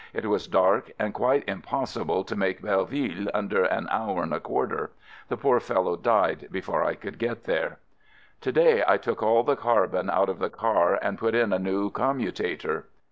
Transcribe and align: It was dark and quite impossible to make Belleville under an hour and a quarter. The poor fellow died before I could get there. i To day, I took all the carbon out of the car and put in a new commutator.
It 0.15 0.25
was 0.25 0.47
dark 0.47 0.91
and 0.97 1.13
quite 1.13 1.43
impossible 1.47 2.23
to 2.23 2.35
make 2.35 2.63
Belleville 2.63 3.27
under 3.35 3.65
an 3.65 3.87
hour 3.91 4.23
and 4.23 4.33
a 4.33 4.39
quarter. 4.39 4.89
The 5.27 5.37
poor 5.37 5.59
fellow 5.59 5.95
died 5.95 6.47
before 6.49 6.83
I 6.83 6.95
could 6.95 7.19
get 7.19 7.43
there. 7.43 7.73
i 7.73 7.75
To 8.45 8.51
day, 8.51 8.83
I 8.87 8.97
took 8.97 9.21
all 9.21 9.43
the 9.43 9.55
carbon 9.55 10.09
out 10.09 10.27
of 10.27 10.39
the 10.39 10.49
car 10.49 10.97
and 11.03 11.19
put 11.19 11.35
in 11.35 11.53
a 11.53 11.59
new 11.59 11.91
commutator. 11.91 12.87